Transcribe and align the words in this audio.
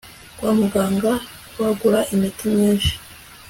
kwamuganga 0.37 1.11
bagura 1.59 1.99
iminti 2.13 2.43
myinshi 2.53 2.93